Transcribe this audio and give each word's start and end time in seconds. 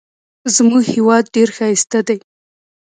زموږ 0.55 0.83
هیواد 0.95 1.23
ډېر 1.35 1.49
ښایسته 1.57 1.99
دی. 2.07 2.19